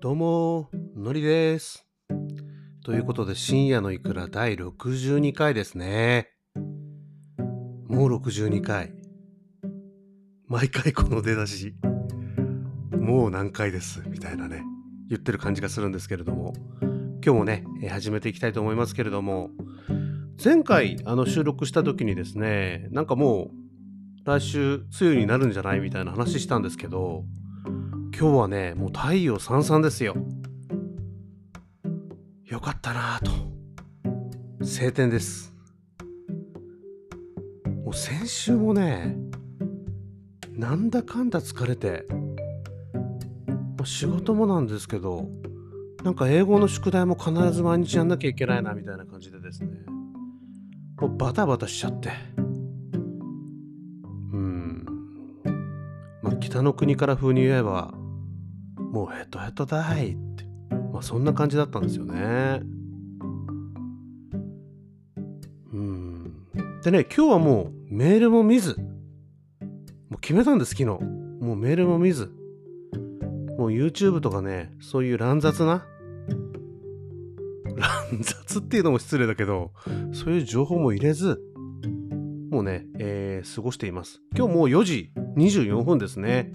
[0.00, 1.84] どうも、のりです。
[2.84, 6.28] ということで、深夜のいくら第62回ですね。
[7.88, 8.92] もう62回。
[10.46, 11.74] 毎回この出だし、
[12.92, 14.62] もう何回です、みたいなね、
[15.08, 19.50] 言ってる感じがするんですけれども、今日もね、始めていきたいと思いますけれども、
[20.42, 23.50] 前回あの収録した時にですね、なんかもう
[24.24, 25.80] 来週梅雨になるんじゃない？
[25.80, 27.24] みたいな話したんですけど、
[28.20, 30.16] 今日はね、もう太陽さんさんですよ。
[32.46, 33.30] よかったなと。
[34.64, 35.54] 晴天です。
[37.84, 39.16] もう先週もね、
[40.52, 42.06] なんだかんだ疲れて、
[43.76, 45.28] まあ仕事もなんですけど、
[46.02, 49.70] なんか英語の宿題も必ず毎日やんなきゃいけないなみたいな感じでですね、
[51.00, 52.10] もうバタバタしちゃって。
[54.32, 54.84] うん。
[56.20, 57.94] まあ北の国から風に言えば、
[58.90, 60.44] もうヘトヘトだいって。
[60.92, 62.60] まあそんな感じだったんですよね。
[65.72, 66.80] うん。
[66.82, 68.76] でね、今日はもうメールも見ず。
[70.08, 70.86] もう決めたんです、昨日。
[70.86, 72.32] もうメールも見ず。
[73.58, 75.86] もう YouTube とかね、そういう乱雑な。
[77.76, 79.72] 乱雑っていうのも失礼だけど、
[80.12, 81.40] そういう情報も入れず、
[82.50, 84.20] もうね、えー過ごしています。
[84.36, 86.52] 今日もう4時24分ですね。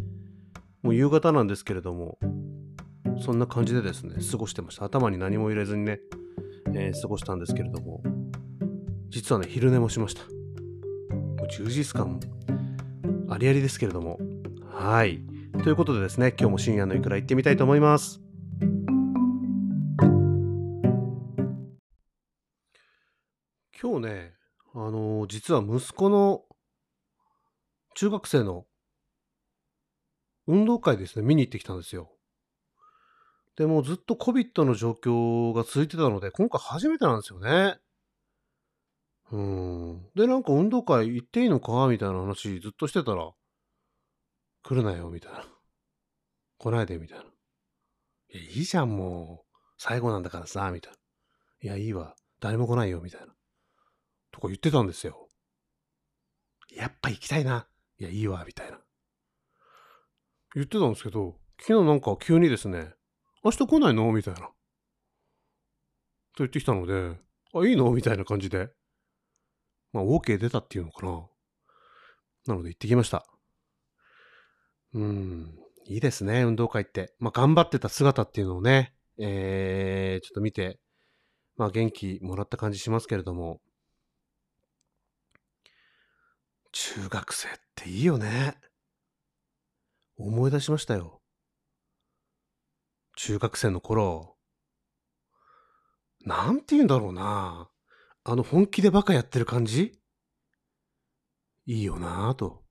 [0.84, 2.20] もう夕方なんですけれども、
[3.22, 4.84] そんな感じでですね、過ごしてました。
[4.84, 6.02] 頭に何も入れずにね、
[6.76, 8.04] えー過ごしたんですけれども、
[9.08, 10.24] 実はね、昼寝もしました。
[10.24, 12.20] もう充実感
[13.30, 14.20] ありありですけれども、
[14.70, 15.24] はい。
[15.64, 18.20] ということでですね、今日も深夜のいくら行ってみたいと思います。
[23.82, 24.34] 今日ね、
[24.74, 26.42] あのー実は息子の
[27.96, 28.66] 中学生の
[30.48, 32.12] 運動会ですね、見に行ってきたんですよ。
[33.56, 37.78] でもずっと COVID の状況が続いてたので、今回初めてなんですよね。
[39.32, 40.10] うん。
[40.16, 43.32] で、なんか運動会行っていいのかみたいな話ずっとしてたら、
[44.64, 45.46] 来るなよ、みたいな。
[46.58, 47.26] 来ないで、みたいな。
[47.26, 47.28] い
[48.38, 49.54] や、いいじゃん、もう。
[49.78, 50.98] 最後なんだからさ、みたいな。
[51.62, 52.16] いや、いいわ。
[52.40, 53.28] 誰も来ないよ、みたいな。
[54.32, 55.28] とか言ってたんですよ。
[56.76, 57.68] やっぱ行きたいな。
[58.00, 58.83] いや、いいわ、みたいな。
[60.56, 62.94] 言ってたんですけど、昨日なんか急にですね、
[63.44, 64.12] 明日来ないの？
[64.12, 64.42] みたいな。
[64.42, 64.54] と
[66.40, 67.18] 言ってきたので、
[67.54, 67.92] あ、いいの？
[67.92, 68.70] みたいな感じで。
[69.92, 71.12] まあ、OK 出たっていうのかな。
[72.48, 73.26] なので行ってきました。
[74.94, 75.56] うん、
[75.86, 77.14] いいですね、運動会って。
[77.20, 80.80] まあ、頑張ってた姿っていうのをね、えー、ちょっと見て、
[81.58, 83.62] まあ、元気もらった感じしますけれども、
[86.72, 88.56] 中学生っていいよね。
[90.26, 91.22] 思い出しましたよ。
[93.18, 94.38] 中学生の頃。
[96.26, 97.70] なんて言うんだろうな。
[98.24, 100.00] あの本気でバカやってる感じ？
[101.66, 102.64] いいよなぁと。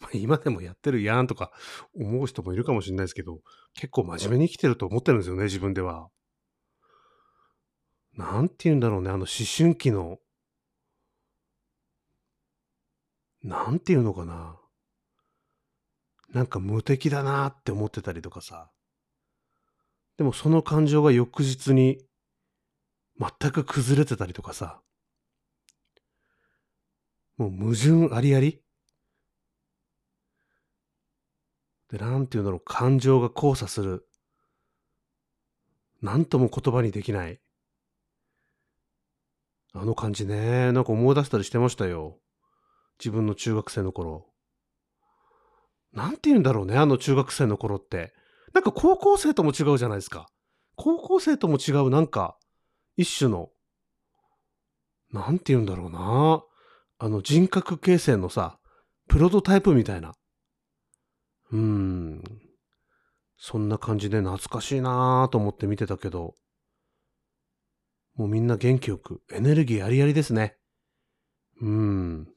[0.00, 1.52] まあ今でもやってるやんとか
[1.94, 3.40] 思う人もいるかもしれないですけど、
[3.74, 6.08] 結構真面目に生きてると思ってるんですよね、自分では。
[8.14, 9.26] なんて言うんだろうね、あの思
[9.56, 10.18] 春期の、
[13.42, 14.58] なんて言うのかな。
[16.32, 18.70] なんか無敵だなって思ってたりとかさ。
[20.16, 21.98] でもその感情が翌日に
[23.18, 24.80] 全く崩れてたりとかさ。
[27.36, 28.60] もう矛盾ありあり
[31.90, 34.06] で、なんて言うんだろう、感情が交差する。
[36.02, 37.40] なんとも言葉にできない。
[39.72, 42.18] あの感じね、なんか思い出したりしてましたよ。
[42.98, 44.26] 自分の中学生の頃。
[45.92, 48.12] なんて言うんだろうね、あの中学生の頃って。
[48.54, 50.28] なんか高校生とも違うじゃないですか。
[50.76, 52.36] 高校生とも違うなんか、
[52.96, 53.50] 一種の、
[55.12, 56.42] なんて言うんだろうな。
[57.00, 58.58] あの人格形成のさ、
[59.08, 60.14] プロトタイプみたいな。
[61.52, 62.22] うーん。
[63.36, 66.34] そんな感じで懐かしいなぁと思って見てたけど、
[68.16, 70.56] もうみんな元気よく、エネルギーありありですね。
[71.60, 72.28] うーん。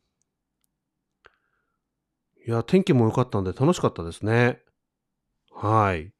[2.51, 4.59] いや、天気も良かったんで楽しかったですね。
[5.53, 6.11] はい。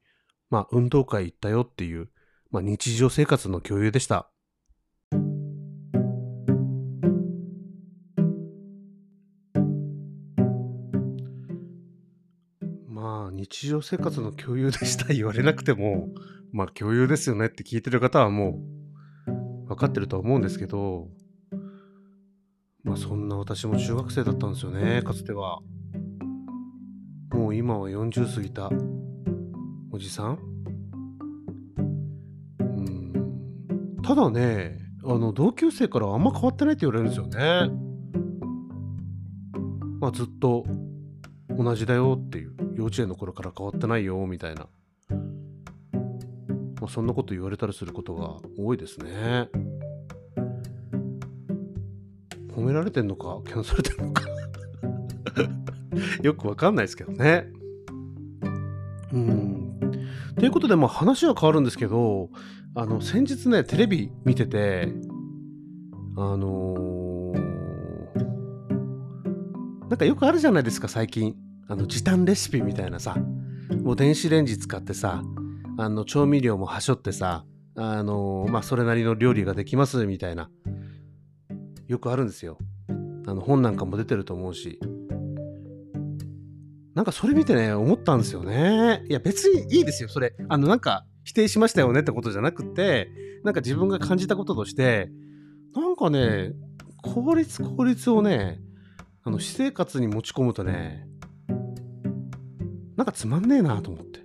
[0.48, 2.08] まあ、運動会行ったよっていう、
[2.50, 4.30] まあ、日常生活の共有でした。
[12.88, 16.08] まあ、日常生活の共有でした言われなくても、
[16.50, 18.58] まあ、共有ですよねって聞いてる方はも
[19.26, 21.08] う、分かってるとは思うんですけど、
[22.84, 25.58] まあ、そんな私も中学生だったんですよね、かつては。
[27.52, 28.70] う今は40過ぎた。
[29.90, 30.38] おじさん？
[32.58, 34.00] うん。
[34.02, 37.70] ただねあの同級生からあんま変わってないって言われるんですよね。
[40.00, 40.64] まあずっと
[41.50, 42.52] 同じだよっていう。
[42.74, 44.66] 幼稚園の頃から変わってないよみたいな、
[45.10, 49.50] まあ、そんなこと言われたりすることが多いですね。
[52.56, 54.22] 褒められてんのかキャンされてんのか。
[56.22, 57.48] よくわかんないですけどね。
[59.12, 59.80] うん。
[60.36, 62.30] ということで、まあ話は変わるんですけど、
[62.74, 64.92] あの、先日ね、テレビ見てて、
[66.16, 67.42] あのー、
[69.88, 71.34] なんかよくあるじゃないですか、最近。
[71.68, 73.16] あの、時短レシピみたいなさ、
[73.82, 75.22] もう電子レンジ使ってさ、
[75.78, 77.44] あの、調味料もはしょってさ、
[77.76, 80.50] あのー、まあ、それなりの料理ができますみたいな。
[81.88, 82.58] よくあるんですよ。
[83.26, 84.78] あの、本なんかも出てると思うし。
[86.94, 89.04] なんかそれ見てね、思ったんですよね。
[89.08, 90.34] いや、別にいいですよ、それ。
[90.48, 93.10] あの、なんか、否定しましたよねってことじゃなくて、
[93.44, 95.10] なんか自分が感じたこととして、
[95.74, 96.52] なんかね、
[97.02, 98.60] 効率効率をね、
[99.24, 101.06] あの、私生活に持ち込むとね、
[102.96, 104.20] なんかつまんねえなと思って。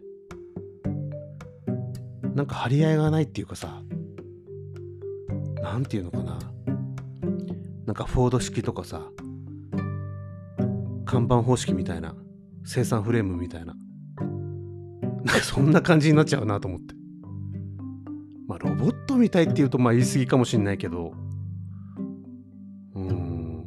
[2.36, 3.82] なんか張り合いがないっていうかさ、
[5.62, 6.40] なんていうのかな。
[7.86, 9.10] なんかフォード式とかさ、
[11.06, 12.16] 看板方式みたいな。
[12.68, 13.74] 生産フレームみたいな。
[15.24, 16.94] なんかそんな感じになっちゃうなと思って。
[18.46, 21.14] まあロボットみたいっていうとまあ言い過ぎかもしんないけど、
[22.94, 23.64] うん。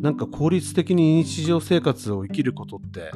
[0.00, 3.10] なんか効率的に日常生活を生きることって、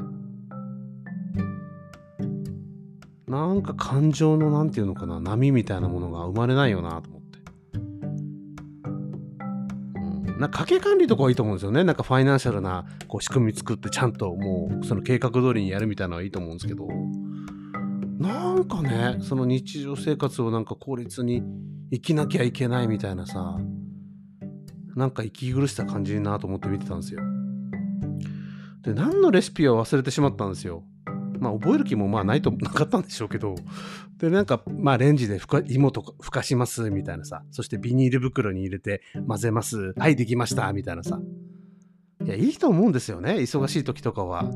[3.26, 7.17] なんか感情のなんていうのかな、波みたいなものが生まれないよなと思って。
[10.38, 11.82] なんか家計管理とかはいいと思うんですよね。
[11.84, 16.86] なんかファイナンシャルなこう仕組み作ってちゃんともうその計画通りにやるみたいなのはいいと思うんですけど、
[18.18, 21.42] なんかね、その日常生活をなんか効率に
[21.90, 23.58] 生きなきゃいけないみたいなさ、
[24.94, 27.20] なんか息苦しさ感じるなと思って見てたんですよ。
[28.82, 30.84] で、何のレシピは忘れてしまったんですよ。
[31.38, 33.54] まあ覚える気もまあないとなかったんでしょうけど、
[34.18, 39.94] で、なんか、まあレンジでふか芋とかふかしますみたいなさ、そしてビニール袋に入れて混ぜます。
[39.96, 41.20] はい、できましたみたいなさ。
[42.24, 43.34] いや、いいと思うんですよね。
[43.34, 44.50] 忙しい時とかは。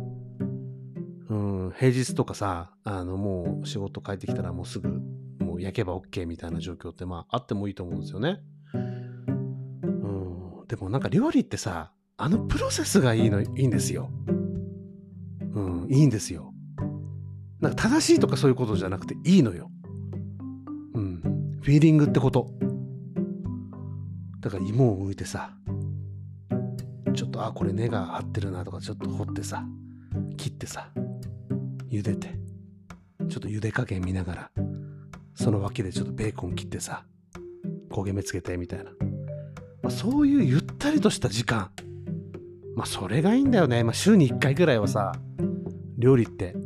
[1.29, 4.89] うん、平日とかさ、あの、もう仕事帰ってきたらもうすぐ、
[5.39, 8.41] もう焼けば OK みたいな状況ってまああってもいいと思うんですよね。
[8.75, 14.11] うん、でもなんか料理ってさ、あのプロセスがいいの、いいんですよ。
[15.55, 16.52] うん、いいんですよ。
[17.63, 19.71] なんか正しいとかそういうことじゃなくていいのよ。
[20.95, 21.21] うん。
[21.63, 22.51] フィーリングってこと。
[24.41, 25.53] だから芋を剥いてさ、
[27.15, 29.65] ちょっと、あ、これ根が張ってるなとか、ちょっと掘ってさ、
[30.37, 30.91] 切ってさ、
[31.89, 32.35] 茹でて、
[33.29, 34.51] ちょっと茹で加減見ながら、
[35.35, 37.05] その脇でちょっとベーコン切ってさ、
[37.91, 38.91] 焦げ目つけてみたいな。
[39.83, 41.71] まあ、そういうゆったりとした時間。
[42.75, 43.85] まあそれがいいんだよね。
[43.85, 45.13] まあ週に1回ぐらいはさ、
[45.99, 46.57] 料理って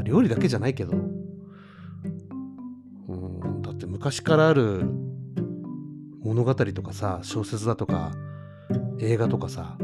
[0.00, 0.96] まあ料理だけじゃないけど、
[3.08, 4.82] うん、だって昔からある
[6.22, 8.12] 物語とかさ、小説だとか、
[8.98, 9.76] 映画とかさ、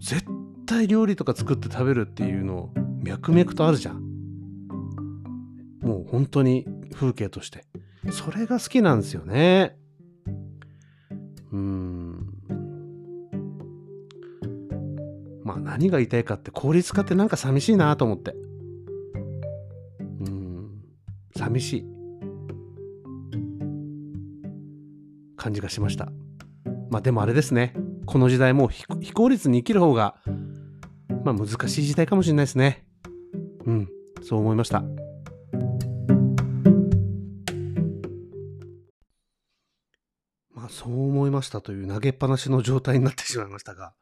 [0.00, 0.24] 絶
[0.66, 2.70] 対料理とか作って食べるっていうの
[3.02, 4.02] 脈々とあるじゃん。
[5.80, 7.64] もう本当に風景として。
[8.10, 9.76] それが好きなんですよね。
[11.52, 12.26] うん。
[15.44, 18.34] まあ何が言いたいかって効率化ってなんか寂しいなと思って。
[21.56, 21.86] 寂しい
[25.36, 26.10] 感じがしました。
[26.90, 27.74] まあでもあれですね。
[28.04, 30.16] この時代もう非効率に生きる方が、
[31.24, 32.86] まあ難しい時代かもしれないですね。
[33.64, 33.88] うん、
[34.22, 34.82] そう思いました。
[40.50, 43.94] まあそう思いましたという投げっぱなしの状態になってしまいましたが、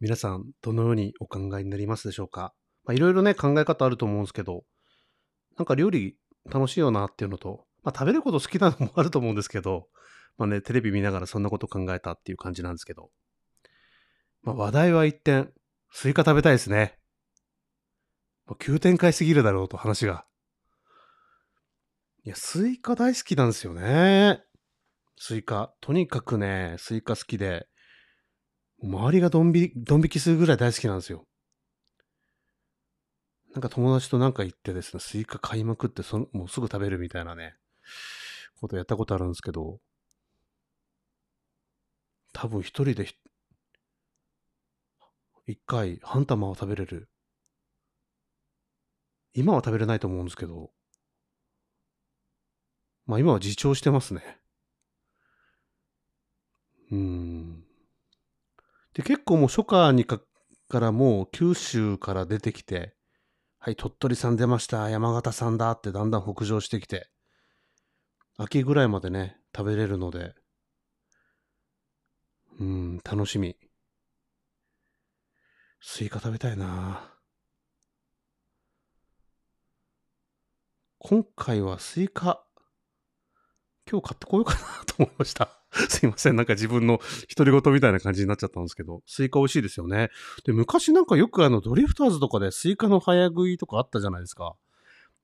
[0.00, 2.54] 皆さんどのようにお考えになりますでしょうか。
[2.90, 4.64] いろいろね考え方あると思うんですけど、
[5.56, 6.16] なんか料理
[6.50, 9.88] 楽しいよなっていうのと、まあ、食べること好きなのもあると思うんですけど、
[10.38, 13.10] まあね、テレビ見ながらそんなこと考えたっていう感じなんですけど、
[14.42, 15.52] まあ、話題は一点、
[15.90, 16.98] スイカ食べたいですね。
[18.46, 20.24] まあ、急展開すぎるだろうと話が。
[22.24, 24.42] いや、スイカ大好きなんですよね。
[25.16, 25.74] スイカ。
[25.80, 27.66] とにかくね、スイカ好きで、
[28.82, 31.26] 周りがドン引きするぐらい大好きなんですよ。
[33.52, 37.54] なんか友達となんか行ってですね、スイカ買いまくってそ、もうすぐ食べるみたいなね、
[38.60, 39.78] ことやったことあるんですけど、
[42.32, 43.06] 多分一人で
[45.46, 47.08] 一回半玉を食べれる。
[49.34, 50.70] 今は食べれないと思うんですけど、
[53.06, 54.38] まあ今は自重してますね。
[56.90, 57.64] うん。
[58.94, 60.20] で、結構もう初夏にか
[60.68, 62.94] からもう九州から出てきて、
[63.64, 67.08] はい、鳥取産出ました、山形産だってだんだん北上してきて、
[68.36, 70.34] 秋ぐらいまでね、食べれるので、
[72.58, 73.56] うん、楽しみ。
[75.80, 77.14] スイカ食べたいな
[80.98, 82.44] 今回はスイカ、
[83.88, 85.61] 今日買ってこようかなと思いました。
[85.88, 86.36] すいません。
[86.36, 87.00] なんか自分の
[87.34, 90.10] 独り言みたいな感じになっちゃったんですけど、スイカ美味しいですよね。
[90.44, 94.54] で、昔なんかよくあのドリフターズとかでスイカの早食いとかあったじゃないですか。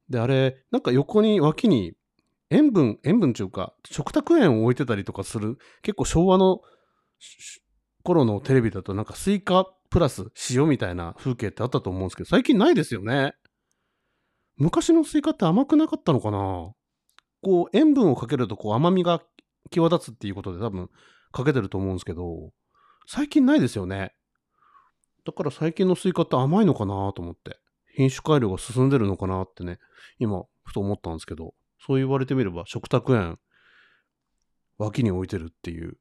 [0.08, 1.92] で、あれ、なんか横に脇に
[2.50, 6.62] 塩分、塩分っていうか、食卓塩を置いてたりとかする、結構昭和の
[8.02, 13.34] 頃のテレビだとなんかスイカプラス塩みたいな風景ってあったと思うんですけど、最近ないですよね。
[14.56, 16.72] 昔のスイカって甘くなかったのかな？
[17.42, 19.22] こう、塩分をかけるとこう甘みが
[19.68, 20.90] 際立つっていうことで多分
[21.32, 22.52] かけてると思うんですけど、
[23.06, 24.14] 最近ないですよね。
[25.24, 27.58] だから最近のスイカって甘いのかなと思って。
[27.94, 29.80] 品種改良が進んでるのかなってね、
[30.18, 33.38] 今、ふと思ったんですけど、そう言われてみれば食卓塩
[34.78, 35.98] 脇に置いてるっていう、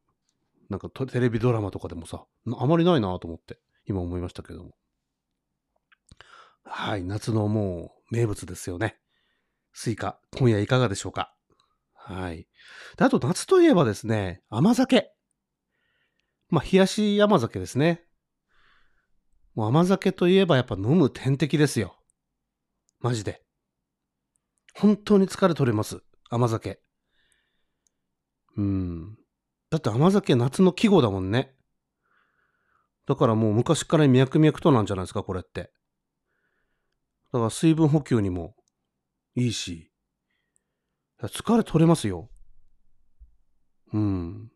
[0.70, 2.26] なんかテレビドラマとかでもさ、
[2.58, 4.76] あまりないなと思って、今思いましたけども。
[6.64, 9.00] はい、夏のもう名物ですよね。
[9.74, 11.34] スイカ、今夜いかがでしょうか？
[12.08, 12.48] はい。
[12.96, 15.12] であと夏といえばですね、甘酒。
[16.50, 18.06] まあ、冷やし甘酒ですね。
[19.56, 22.00] もう甘酒といえばやっぱ飲む点滴ですよ。
[23.02, 23.44] マジで。
[24.74, 26.02] 本当に疲れ取れます。
[26.30, 26.80] 甘酒。
[28.56, 29.18] うん。
[29.70, 31.56] だって甘酒夏の季語だもんね。
[33.06, 35.72] だからもう昔から脈々となんじゃないですか、これって。
[37.34, 38.56] だから水分補給にも
[39.36, 39.87] いいし、
[41.24, 42.30] 疲れ取れますよ。
[43.94, 44.52] うん。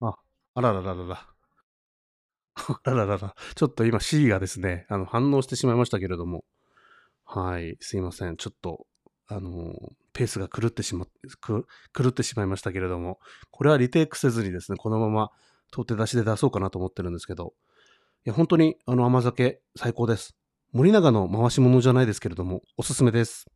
[0.00, 0.16] あ、
[0.54, 1.26] あららららら。
[2.84, 3.34] あらららら。
[3.54, 6.44] ちょっと今 C がですね、あの反応してしまいましたけれども。
[7.24, 8.36] はい、すいません。
[8.36, 8.86] ちょっと、
[9.28, 11.06] あのーペースが狂ってしま、
[11.40, 13.20] く狂ってしまいましたけれども、
[13.50, 15.30] これはリテイクせずにですね、このまま
[15.70, 17.54] 取って出しで出そうかなと思ってるんですけど、
[18.26, 20.36] いや、本当にあの甘酒最高です。
[20.72, 23.46] 森永の回し物じゃないですけれども、おすすめです。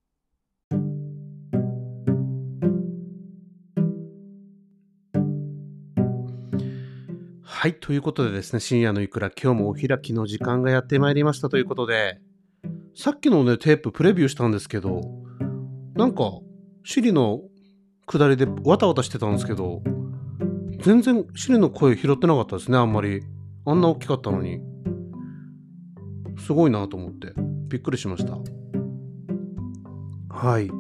[7.65, 7.75] はい。
[7.77, 12.21] ということでですね、深夜のいくら、今日もお開きの時間がやってまいりましたということで、
[12.95, 15.01] さっきのね、テーププレビューしたんですけど、
[15.95, 16.25] なんか、
[16.85, 17.41] シリの
[18.07, 19.83] 下りでわたわたしてたんですけど、
[20.83, 23.23] 全然シリの声拾ってなかったですね、あんまり。
[23.65, 24.61] あんな大きかったのに。
[26.37, 27.33] すごいなと思って、
[27.69, 28.37] びっくりしました。
[30.29, 30.71] はい。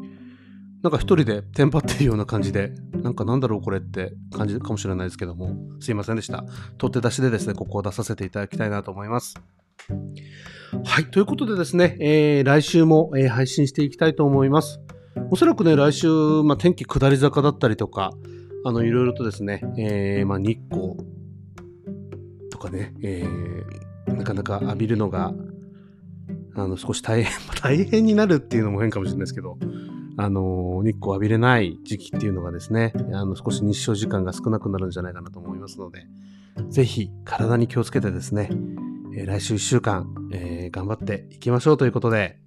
[0.82, 2.74] なんか一人でテンパってるような感じで、
[3.04, 6.46] なんかなんだろうこれって感じかもしれないですけども、すいませんでした。
[6.78, 9.34] 取って出しでですね、ここを出させていただきたいなと思います。
[10.84, 11.04] はい。
[11.10, 14.80] ということでですね、えー来週も、えー配信していきたいと思います。
[15.30, 16.08] おそらくね、来週、
[16.44, 18.10] まあ、天気下り坂だったりとか、
[18.64, 20.96] あの、いろいろとですね、えーまあ、日光
[22.50, 25.34] とかね、えーなかなか浴びるのが、
[26.54, 29.58] あの、少し大変、ま あ大変になるっていうのも変かもしれないですけど、
[30.16, 36.06] あの、日光浴びれない時期っていうのがですね、あの、少し日照時間が少なくなるんじゃないかなと思いますので、
[36.68, 38.50] ぜひ体に気をつけてですね、
[39.16, 42.38] えー来週1週間、えー頑張っていきましょうということで、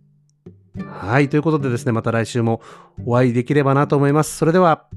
[0.85, 2.61] はい、ということでですね、また来週も
[3.05, 4.37] お会いできればなと思います。
[4.37, 4.87] それでは、